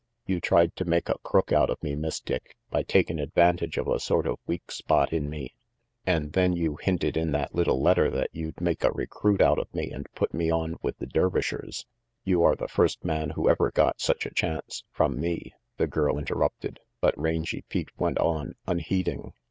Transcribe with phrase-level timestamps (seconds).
[0.25, 3.87] You tried to make a crook out of me, Miss Dick, by takin' advantage of
[3.87, 5.53] a sort of weak spot in me,
[6.07, 9.71] an' then you hinted in that little letter that you'd make a recruit out of
[9.75, 11.85] me and put me on with the Der vishers
[12.23, 16.17] "You are the first man who ever got such a chance, from me," the girl
[16.17, 19.33] interrupted, but Rangy Pete went on, unheeding.